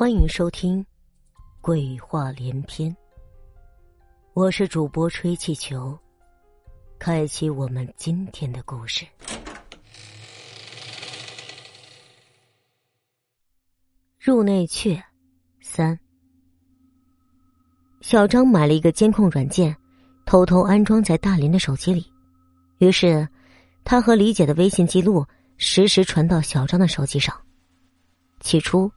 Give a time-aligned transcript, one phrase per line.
[0.00, 0.82] 欢迎收听
[1.60, 2.90] 《鬼话连篇》，
[4.32, 5.94] 我是主播吹气球，
[6.98, 9.06] 开启我们今天的故事。
[14.18, 14.98] 入内阙
[15.60, 16.00] 三，
[18.00, 19.76] 小张买了一个监控软件，
[20.24, 22.10] 偷偷安装在大林的手机里，
[22.78, 23.28] 于是
[23.84, 25.26] 他和李姐的微信记录
[25.58, 27.38] 实时传到小张的手机上。
[28.40, 28.90] 起初。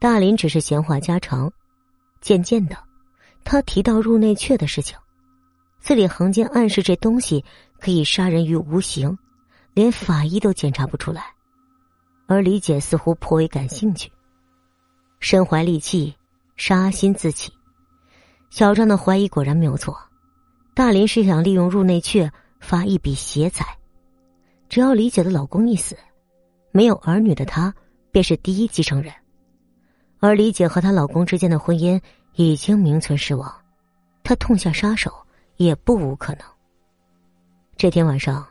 [0.00, 1.50] 大林只是闲话家常，
[2.20, 2.76] 渐渐的，
[3.42, 4.96] 他提到入内阙的事情，
[5.80, 7.44] 字里行间暗示这东西
[7.80, 9.18] 可以杀人于无形，
[9.74, 11.34] 连法医都检查不出来。
[12.28, 14.12] 而李姐似乎颇为感兴趣，
[15.18, 16.14] 身怀利器，
[16.56, 17.52] 杀心自起。
[18.50, 19.98] 小张的怀疑果然没有错，
[20.74, 22.30] 大林是想利用入内阙
[22.60, 23.66] 发一笔邪财。
[24.68, 25.96] 只要李姐的老公一死，
[26.70, 27.74] 没有儿女的她
[28.12, 29.12] 便是第一继承人。
[30.20, 32.00] 而李姐和她老公之间的婚姻
[32.34, 33.52] 已经名存实亡，
[34.24, 35.12] 她痛下杀手
[35.56, 36.42] 也不无可能。
[37.76, 38.46] 这天晚上，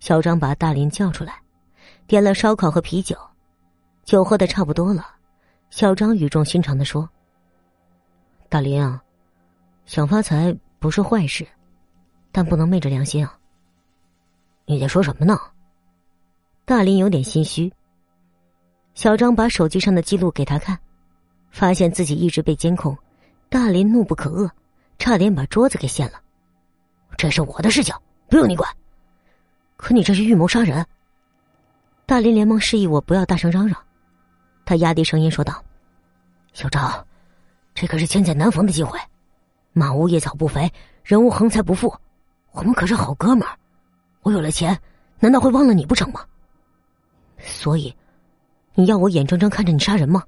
[0.00, 1.40] 小张把大林叫出来，
[2.06, 3.16] 点了烧烤和啤酒，
[4.04, 5.06] 酒喝的差不多了，
[5.70, 7.08] 小张语重心长的说
[8.50, 9.00] ：“大林啊，
[9.84, 11.46] 想发财不是坏事，
[12.32, 13.38] 但不能昧着良心啊。”
[14.66, 15.38] 你在说什么呢？
[16.64, 17.72] 大林有点心虚。
[18.94, 20.76] 小张把手机上的记录给他看。
[21.50, 22.96] 发现自己一直被监控，
[23.48, 24.50] 大林怒不可遏，
[24.98, 26.20] 差点把桌子给掀了。
[27.16, 27.94] 这是我的事情，
[28.28, 28.70] 不用你管。
[29.76, 30.84] 可你这是预谋杀人。
[32.04, 33.76] 大林连忙示意我不要大声嚷嚷，
[34.64, 35.64] 他压低声音说道
[36.52, 37.06] ：“小张，
[37.74, 38.98] 这可是千载难逢的机会，
[39.72, 40.70] 马无夜草不肥，
[41.02, 41.92] 人无横财不富，
[42.52, 43.58] 我们可是好哥们儿。
[44.22, 44.78] 我有了钱，
[45.18, 46.24] 难道会忘了你不成吗？
[47.38, 47.94] 所以，
[48.74, 50.22] 你要我眼睁睁看着你杀人吗？”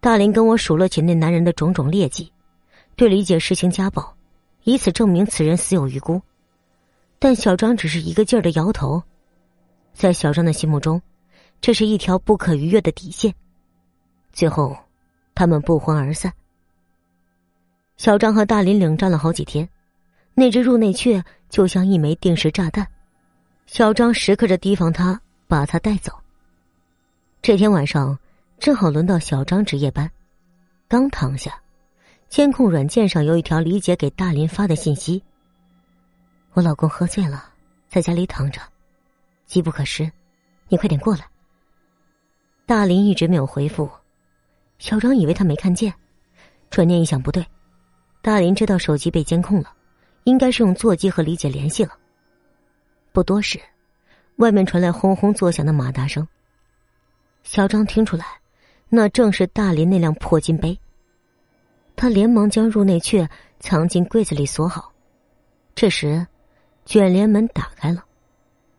[0.00, 2.32] 大林跟我数落起那男人的种种劣迹，
[2.94, 4.14] 对李姐实行家暴，
[4.62, 6.22] 以此证明此人死有余辜。
[7.18, 9.02] 但小张只是一个劲儿的摇头，
[9.94, 11.02] 在小张的心目中，
[11.60, 13.34] 这是一条不可逾越的底线。
[14.32, 14.76] 最后，
[15.34, 16.32] 他们不欢而散。
[17.96, 19.68] 小张和大林冷战了好几天，
[20.34, 22.86] 那只入内雀就像一枚定时炸弹，
[23.66, 26.12] 小张时刻着提防他把他带走。
[27.42, 28.16] 这天晚上。
[28.58, 30.10] 正好轮到小张值夜班，
[30.88, 31.60] 刚躺下，
[32.28, 35.22] 监控软件上有一条李姐给大林发的信息
[36.54, 37.52] ：“我老公喝醉了，
[37.88, 38.60] 在家里躺着，
[39.44, 40.10] 机不可失，
[40.68, 41.28] 你快点过来。”
[42.66, 43.88] 大林一直没有回复，
[44.78, 45.94] 小张以为他没看见，
[46.68, 47.46] 转念一想不对，
[48.20, 49.72] 大林知道手机被监控了，
[50.24, 51.96] 应该是用座机和李姐联系了。
[53.12, 53.60] 不多时，
[54.36, 56.26] 外面传来轰轰作响的马达声，
[57.44, 58.26] 小张听出来。
[58.88, 60.78] 那正是大林那辆破金杯。
[61.94, 64.92] 他连忙将入内券藏进柜子里锁好。
[65.74, 66.26] 这时，
[66.84, 68.04] 卷帘门打开了，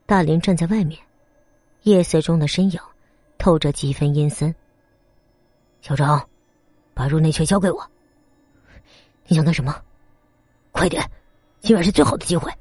[0.06, 1.00] 大林站在外面，
[1.84, 2.80] 夜色中的身影
[3.38, 4.54] 透着几分阴森。
[5.82, 6.28] 小张，
[6.94, 7.88] 把入内券交给我。
[9.26, 9.76] 你想干什么？
[10.72, 11.04] 快点，
[11.60, 12.52] 今晚是最好的机会。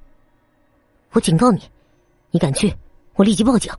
[1.12, 1.62] 我警告你，
[2.30, 2.74] 你敢去，
[3.14, 3.72] 我立即报警。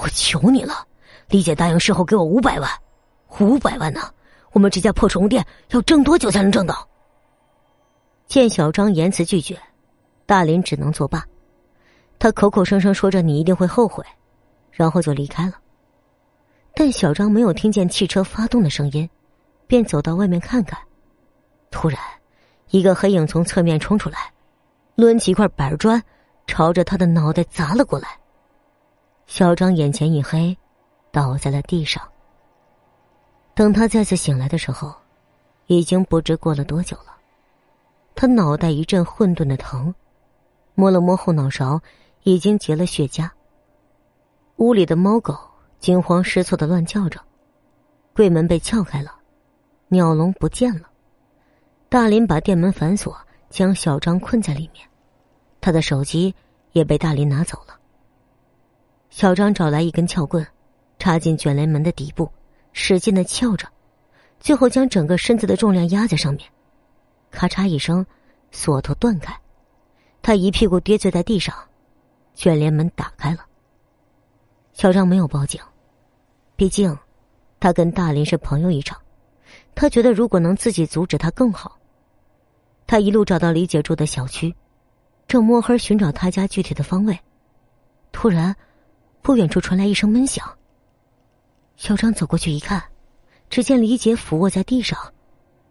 [0.00, 0.86] 我求你了。
[1.28, 2.70] 李姐答应事后给我五百万，
[3.40, 4.00] 五百万呢？
[4.52, 6.88] 我们这家破宠物店要挣多久才能挣到？
[8.26, 9.58] 见小张言辞拒绝，
[10.24, 11.24] 大林只能作罢。
[12.18, 14.04] 他口口声声说着你一定会后悔，
[14.70, 15.54] 然后就离开了。
[16.74, 19.08] 但小张没有听见汽车发动的声音，
[19.66, 20.78] 便走到外面看看。
[21.70, 22.00] 突然，
[22.70, 24.32] 一个黑影从侧面冲出来，
[24.94, 26.02] 抡起一块板砖，
[26.46, 28.08] 朝着他的脑袋砸了过来。
[29.26, 30.56] 小张眼前一黑。
[31.16, 32.06] 倒在了地上。
[33.54, 34.94] 等他再次醒来的时候，
[35.64, 37.16] 已经不知过了多久了。
[38.14, 39.94] 他脑袋一阵混沌的疼，
[40.74, 41.80] 摸了摸后脑勺，
[42.24, 43.30] 已经结了血痂。
[44.56, 45.34] 屋里的猫狗
[45.78, 47.18] 惊慌失措的乱叫着，
[48.14, 49.10] 柜门被撬开了，
[49.88, 50.90] 鸟笼不见了。
[51.88, 53.16] 大林把店门反锁，
[53.48, 54.86] 将小张困在里面，
[55.62, 56.34] 他的手机
[56.72, 57.74] 也被大林拿走了。
[59.08, 60.46] 小张找来一根撬棍。
[61.06, 62.28] 插进卷帘门的底部，
[62.72, 63.68] 使劲的撬着，
[64.40, 66.50] 最后将整个身子的重量压在上面，
[67.30, 68.04] 咔嚓一声，
[68.50, 69.32] 锁头断开，
[70.20, 71.54] 他一屁股跌坐在地上，
[72.34, 73.46] 卷帘门打开了。
[74.72, 75.60] 小张没有报警，
[76.56, 76.98] 毕竟
[77.60, 79.00] 他跟大林是朋友一场，
[79.76, 81.78] 他觉得如果能自己阻止他更好。
[82.84, 84.52] 他一路找到李姐住的小区，
[85.28, 87.16] 正摸黑寻找他家具体的方位，
[88.10, 88.56] 突然，
[89.22, 90.44] 不远处传来一声闷响。
[91.76, 92.82] 小张走过去一看，
[93.50, 94.98] 只见李姐俯卧在地上，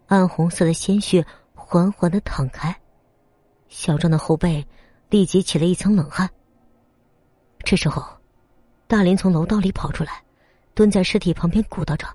[0.05, 1.25] 暗红色的鲜血
[1.55, 2.75] 缓缓的淌开，
[3.69, 4.65] 小张的后背
[5.09, 6.29] 立即起了一层冷汗。
[7.63, 8.05] 这时候，
[8.87, 10.23] 大林从楼道里跑出来，
[10.75, 12.07] 蹲在尸体旁边鼓捣着，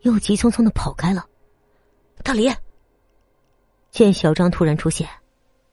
[0.00, 1.26] 又急匆匆的跑开了。
[2.22, 2.50] 大林
[3.90, 5.06] 见小张突然出现，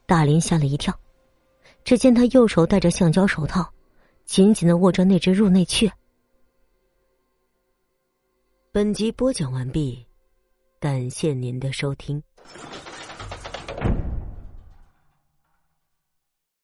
[0.06, 0.94] 大林吓了一跳，
[1.86, 3.72] 只见他右手戴着橡胶手套，
[4.26, 5.90] 紧紧的握着那只入内雀。
[8.74, 10.06] 本集播讲完毕，
[10.80, 12.24] 感谢您的收听。